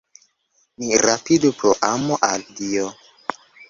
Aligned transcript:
Ni 0.77 0.89
rapidu, 1.03 1.53
pro 1.61 1.77
amo 1.93 2.21
al 2.33 2.51
Dio! 2.63 2.93